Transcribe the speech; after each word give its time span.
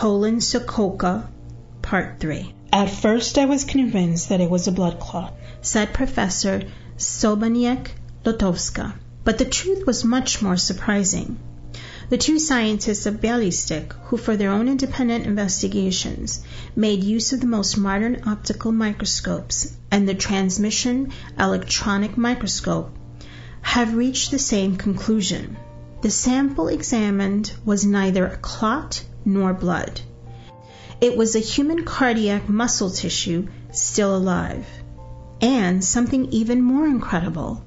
Poland 0.00 0.40
Sokółka, 0.44 1.26
Part 1.82 2.20
3. 2.20 2.54
At 2.72 2.88
first 2.88 3.36
I 3.36 3.46
was 3.46 3.64
convinced 3.64 4.28
that 4.28 4.40
it 4.40 4.48
was 4.48 4.68
a 4.68 4.70
blood 4.70 5.00
clot, 5.00 5.34
said 5.60 5.92
Professor 5.92 6.62
Sobaniec 6.96 7.88
Lotowska. 8.24 8.94
But 9.24 9.38
the 9.38 9.44
truth 9.44 9.84
was 9.88 10.04
much 10.04 10.40
more 10.40 10.56
surprising. 10.56 11.40
The 12.10 12.16
two 12.16 12.38
scientists 12.38 13.06
of 13.06 13.20
Bialystok, 13.20 13.94
who 14.04 14.16
for 14.16 14.36
their 14.36 14.52
own 14.52 14.68
independent 14.68 15.26
investigations 15.26 16.42
made 16.76 17.02
use 17.02 17.32
of 17.32 17.40
the 17.40 17.48
most 17.48 17.76
modern 17.76 18.22
optical 18.24 18.70
microscopes 18.70 19.76
and 19.90 20.08
the 20.08 20.14
transmission 20.14 21.10
electronic 21.36 22.16
microscope, 22.16 22.96
have 23.62 23.96
reached 23.96 24.30
the 24.30 24.38
same 24.38 24.76
conclusion. 24.76 25.56
The 26.02 26.10
sample 26.12 26.68
examined 26.68 27.52
was 27.64 27.84
neither 27.84 28.26
a 28.26 28.36
clot 28.36 29.02
nor 29.24 29.54
blood. 29.54 30.00
It 31.00 31.16
was 31.16 31.36
a 31.36 31.40
human 31.40 31.84
cardiac 31.84 32.48
muscle 32.48 32.90
tissue 32.90 33.46
still 33.72 34.16
alive. 34.16 34.66
And 35.40 35.84
something 35.84 36.26
even 36.32 36.62
more 36.62 36.86
incredible, 36.86 37.64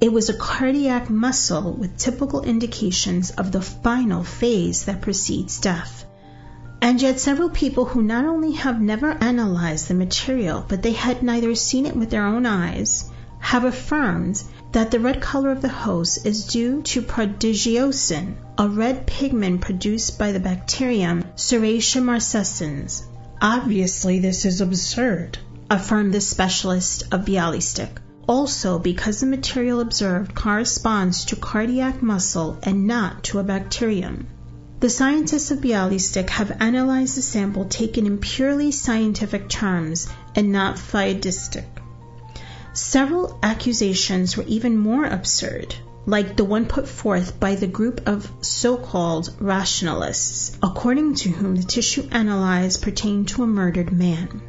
it 0.00 0.10
was 0.10 0.30
a 0.30 0.34
cardiac 0.34 1.10
muscle 1.10 1.74
with 1.74 1.98
typical 1.98 2.42
indications 2.42 3.30
of 3.32 3.52
the 3.52 3.60
final 3.60 4.24
phase 4.24 4.84
that 4.84 5.02
precedes 5.02 5.60
death. 5.60 6.06
And 6.80 7.02
yet, 7.02 7.20
several 7.20 7.50
people 7.50 7.84
who 7.84 8.02
not 8.02 8.24
only 8.24 8.52
have 8.52 8.80
never 8.80 9.10
analyzed 9.10 9.88
the 9.88 9.94
material, 9.94 10.64
but 10.66 10.82
they 10.82 10.92
had 10.92 11.22
neither 11.22 11.54
seen 11.54 11.84
it 11.84 11.94
with 11.94 12.08
their 12.08 12.24
own 12.24 12.46
eyes, 12.46 13.09
have 13.40 13.64
affirmed 13.64 14.42
that 14.72 14.90
the 14.90 15.00
red 15.00 15.20
color 15.20 15.50
of 15.50 15.60
the 15.60 15.68
host 15.68 16.24
is 16.24 16.46
due 16.46 16.82
to 16.82 17.02
prodigiosin, 17.02 18.34
a 18.56 18.68
red 18.68 19.06
pigment 19.06 19.60
produced 19.60 20.18
by 20.18 20.30
the 20.30 20.38
bacterium 20.38 21.24
Serratia 21.34 22.00
marcescens. 22.00 23.02
Obviously, 23.42 24.20
this 24.20 24.44
is 24.44 24.60
absurd, 24.60 25.38
affirmed 25.68 26.14
the 26.14 26.20
specialist 26.20 27.02
of 27.10 27.24
Bialystok. 27.24 27.88
Also, 28.28 28.78
because 28.78 29.18
the 29.18 29.26
material 29.26 29.80
observed 29.80 30.34
corresponds 30.34 31.24
to 31.24 31.36
cardiac 31.36 32.00
muscle 32.02 32.58
and 32.62 32.86
not 32.86 33.24
to 33.24 33.40
a 33.40 33.42
bacterium. 33.42 34.28
The 34.78 34.90
scientists 34.90 35.50
of 35.50 35.58
Bialystok 35.58 36.30
have 36.30 36.56
analyzed 36.60 37.16
the 37.16 37.22
sample 37.22 37.64
taken 37.64 38.06
in 38.06 38.18
purely 38.18 38.70
scientific 38.70 39.48
terms 39.48 40.06
and 40.36 40.52
not 40.52 40.76
fideistic. 40.76 41.64
Several 42.82 43.38
accusations 43.42 44.38
were 44.38 44.44
even 44.44 44.78
more 44.78 45.04
absurd, 45.04 45.74
like 46.06 46.34
the 46.34 46.46
one 46.46 46.64
put 46.64 46.88
forth 46.88 47.38
by 47.38 47.54
the 47.54 47.66
group 47.66 48.08
of 48.08 48.32
so-called 48.40 49.36
rationalists, 49.38 50.56
according 50.62 51.16
to 51.16 51.28
whom 51.28 51.56
the 51.56 51.62
tissue 51.62 52.08
analyzed 52.10 52.80
pertained 52.80 53.28
to 53.28 53.42
a 53.42 53.46
murdered 53.46 53.92
man. 53.92 54.40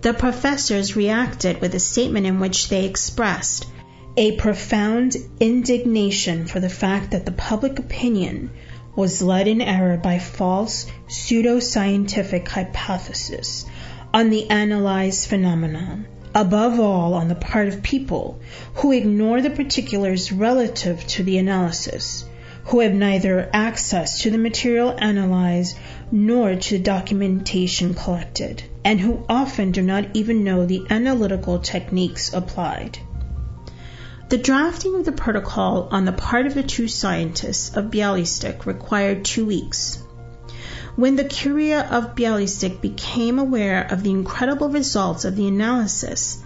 The 0.00 0.12
professors 0.14 0.96
reacted 0.96 1.60
with 1.60 1.76
a 1.76 1.78
statement 1.78 2.26
in 2.26 2.40
which 2.40 2.68
they 2.68 2.86
expressed 2.86 3.68
a 4.16 4.36
profound 4.36 5.16
indignation 5.38 6.46
for 6.46 6.58
the 6.58 6.68
fact 6.68 7.12
that 7.12 7.24
the 7.24 7.30
public 7.30 7.78
opinion 7.78 8.50
was 8.96 9.22
led 9.22 9.46
in 9.46 9.60
error 9.60 9.96
by 9.96 10.18
false 10.18 10.86
pseudo-scientific 11.06 12.48
hypotheses 12.48 13.64
on 14.12 14.30
the 14.30 14.50
analyzed 14.50 15.28
phenomenon 15.28 16.08
above 16.36 16.78
all 16.78 17.14
on 17.14 17.28
the 17.28 17.34
part 17.34 17.66
of 17.66 17.82
people 17.82 18.38
who 18.74 18.92
ignore 18.92 19.40
the 19.40 19.48
particulars 19.48 20.30
relative 20.30 21.04
to 21.06 21.22
the 21.22 21.38
analysis, 21.38 22.26
who 22.64 22.80
have 22.80 22.92
neither 22.92 23.48
access 23.54 24.20
to 24.20 24.30
the 24.30 24.36
material 24.36 24.94
analyzed 24.98 25.74
nor 26.12 26.54
to 26.54 26.76
the 26.76 26.84
documentation 26.84 27.94
collected, 27.94 28.62
and 28.84 29.00
who 29.00 29.24
often 29.30 29.70
do 29.70 29.80
not 29.80 30.04
even 30.12 30.44
know 30.44 30.66
the 30.66 30.84
analytical 30.90 31.58
techniques 31.58 32.34
applied. 32.34 32.98
The 34.28 34.36
drafting 34.36 34.94
of 34.96 35.06
the 35.06 35.12
protocol 35.12 35.88
on 35.90 36.04
the 36.04 36.12
part 36.12 36.44
of 36.44 36.52
the 36.52 36.62
two 36.62 36.86
scientists 36.86 37.74
of 37.74 37.86
Bialystok 37.86 38.66
required 38.66 39.24
two 39.24 39.46
weeks. 39.46 40.02
When 40.96 41.16
the 41.16 41.24
Curia 41.24 41.86
of 41.90 42.14
Bialystok 42.14 42.80
became 42.80 43.38
aware 43.38 43.86
of 43.90 44.02
the 44.02 44.10
incredible 44.10 44.70
results 44.70 45.26
of 45.26 45.36
the 45.36 45.46
analysis, 45.46 46.38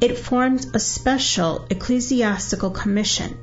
it 0.00 0.18
formed 0.18 0.66
a 0.72 0.78
special 0.78 1.66
ecclesiastical 1.68 2.70
commission 2.70 3.36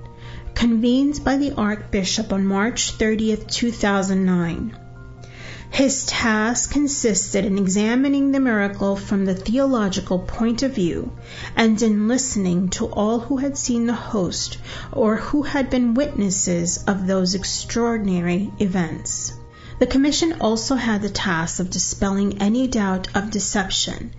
convened 0.56 1.24
by 1.24 1.38
the 1.38 1.52
Archbishop 1.52 2.34
on 2.34 2.48
March 2.48 2.94
30, 2.94 3.38
2009. 3.48 4.76
His 5.70 6.06
task 6.08 6.72
consisted 6.72 7.46
in 7.46 7.60
examining 7.60 8.32
the 8.32 8.40
miracle 8.40 8.96
from 8.96 9.26
the 9.26 9.36
theological 9.36 10.18
point 10.18 10.64
of 10.64 10.74
view 10.74 11.12
and 11.56 11.80
in 11.80 12.08
listening 12.08 12.70
to 12.70 12.88
all 12.88 13.20
who 13.20 13.38
had 13.38 13.56
seen 13.56 13.86
the 13.86 13.94
host 13.94 14.58
or 14.92 15.18
who 15.18 15.44
had 15.44 15.70
been 15.70 15.94
witnesses 15.94 16.84
of 16.88 17.06
those 17.06 17.36
extraordinary 17.36 18.52
events. 18.58 19.34
The 19.80 19.88
Commission 19.88 20.34
also 20.42 20.76
had 20.76 21.02
the 21.02 21.10
task 21.10 21.62
of 21.62 21.70
dispelling 21.70 22.42
any 22.42 22.68
doubt 22.68 23.08
of 23.16 23.32
deception 23.32 24.12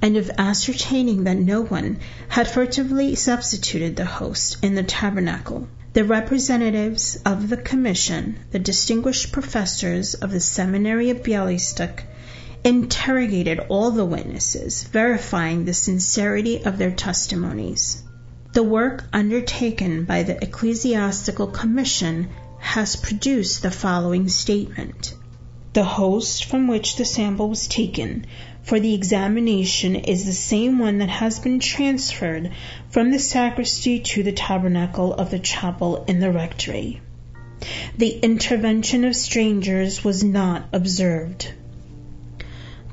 and 0.00 0.16
of 0.16 0.30
ascertaining 0.38 1.24
that 1.24 1.36
no 1.36 1.62
one 1.62 1.98
had 2.28 2.46
furtively 2.46 3.16
substituted 3.16 3.96
the 3.96 4.04
host 4.04 4.58
in 4.62 4.76
the 4.76 4.84
tabernacle. 4.84 5.66
The 5.92 6.04
representatives 6.04 7.18
of 7.26 7.48
the 7.48 7.56
Commission, 7.56 8.38
the 8.52 8.60
distinguished 8.60 9.32
professors 9.32 10.14
of 10.14 10.30
the 10.30 10.38
Seminary 10.38 11.10
of 11.10 11.24
Bialystok, 11.24 12.04
interrogated 12.62 13.58
all 13.68 13.90
the 13.90 14.04
witnesses, 14.04 14.84
verifying 14.84 15.64
the 15.64 15.74
sincerity 15.74 16.64
of 16.64 16.78
their 16.78 16.92
testimonies. 16.92 18.04
The 18.52 18.62
work 18.62 19.04
undertaken 19.12 20.04
by 20.04 20.22
the 20.22 20.40
Ecclesiastical 20.40 21.48
Commission 21.48 22.28
has 22.68 22.96
produced 22.96 23.62
the 23.62 23.70
following 23.70 24.28
statement. 24.28 25.14
The 25.72 25.84
host 25.84 26.44
from 26.44 26.68
which 26.68 26.96
the 26.96 27.04
sample 27.06 27.48
was 27.48 27.66
taken 27.66 28.26
for 28.62 28.78
the 28.78 28.92
examination 28.92 29.96
is 29.96 30.26
the 30.26 30.34
same 30.34 30.78
one 30.78 30.98
that 30.98 31.08
has 31.08 31.38
been 31.38 31.60
transferred 31.60 32.50
from 32.90 33.10
the 33.10 33.18
sacristy 33.18 34.00
to 34.00 34.22
the 34.22 34.32
tabernacle 34.32 35.14
of 35.14 35.30
the 35.30 35.38
chapel 35.38 36.04
in 36.06 36.20
the 36.20 36.30
rectory. 36.30 37.00
The 37.96 38.18
intervention 38.18 39.06
of 39.06 39.16
strangers 39.16 40.04
was 40.04 40.22
not 40.22 40.68
observed. 40.74 41.50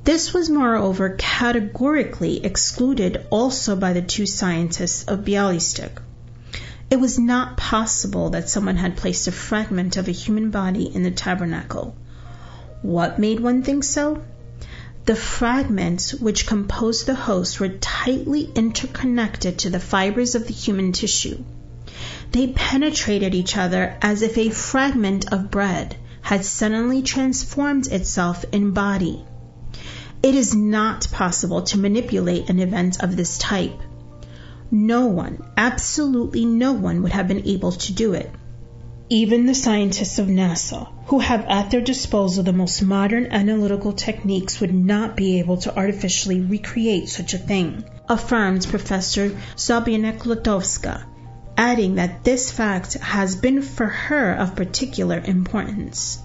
This 0.06 0.34
was 0.34 0.50
moreover 0.50 1.18
categorically 1.18 2.46
excluded 2.46 3.26
also 3.30 3.76
by 3.76 3.92
the 3.92 4.02
two 4.02 4.26
scientists 4.26 5.04
of 5.04 5.26
Bialystok. 5.26 6.02
It 6.90 7.00
was 7.00 7.18
not 7.18 7.58
possible 7.58 8.30
that 8.30 8.50
someone 8.50 8.78
had 8.78 8.98
placed 8.98 9.28
a 9.28 9.32
fragment 9.32 9.98
of 9.98 10.08
a 10.08 10.12
human 10.12 10.52
body 10.52 10.86
in 10.86 11.04
the 11.04 11.12
tabernacle. 11.12 11.96
What 12.82 13.18
made 13.18 13.40
one 13.40 13.64
think 13.64 13.84
so? 13.84 14.22
The 15.06 15.16
fragments 15.16 16.14
which 16.14 16.48
composed 16.48 17.06
the 17.06 17.16
host 17.16 17.60
were 17.60 17.70
tightly 17.70 18.52
interconnected 18.56 19.60
to 19.60 19.70
the 19.70 19.80
fibers 19.80 20.36
of 20.36 20.48
the 20.48 20.54
human 20.54 20.92
tissue. 20.92 21.44
They 22.32 22.48
penetrated 22.48 23.34
each 23.34 23.56
other 23.58 23.98
as 24.02 24.22
if 24.22 24.38
a 24.38 24.50
fragment 24.50 25.32
of 25.32 25.52
bread 25.52 25.96
had 26.22 26.46
suddenly 26.46 27.02
transformed 27.02 27.88
itself 27.88 28.46
in 28.52 28.72
body. 28.72 29.24
It 30.24 30.34
is 30.34 30.56
not 30.56 31.08
possible 31.12 31.62
to 31.64 31.78
manipulate 31.78 32.50
an 32.50 32.60
event 32.60 33.04
of 33.04 33.16
this 33.16 33.38
type. 33.38 33.80
No 34.78 35.06
one, 35.06 35.42
absolutely 35.56 36.44
no 36.44 36.74
one, 36.74 37.02
would 37.02 37.14
have 37.14 37.30
been 37.30 37.48
able 37.48 37.72
to 37.72 37.94
do 37.94 38.12
it. 38.14 38.30
Even 39.08 39.46
the 39.46 39.56
scientists 39.56 40.20
of 40.20 40.28
NASA, 40.28 40.90
who 41.06 41.20
have 41.20 41.46
at 41.46 41.72
their 41.72 41.80
disposal 41.80 42.44
the 42.44 42.52
most 42.52 42.82
modern 42.82 43.28
analytical 43.28 43.94
techniques, 43.94 44.60
would 44.60 44.74
not 44.74 45.16
be 45.16 45.40
able 45.40 45.56
to 45.58 45.74
artificially 45.74 46.42
recreate 46.42 47.08
such 47.08 47.34
a 47.34 47.38
thing, 47.38 47.86
affirms 48.10 48.66
Professor 48.66 49.30
Sobaniec 49.56 50.26
Lotowska, 50.26 51.06
adding 51.56 51.96
that 51.96 52.26
this 52.26 52.52
fact 52.52 52.96
has 52.96 53.38
been 53.38 53.62
for 53.62 53.88
her 53.88 54.34
of 54.34 54.58
particular 54.58 55.22
importance. 55.24 56.20